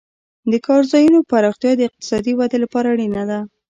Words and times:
د 0.51 0.53
کار 0.67 0.81
ځایونو 0.91 1.19
پراختیا 1.31 1.71
د 1.75 1.81
اقتصادي 1.89 2.33
ودې 2.35 2.57
لپاره 2.63 2.87
اړینه 2.93 3.23
ده. 3.29 3.39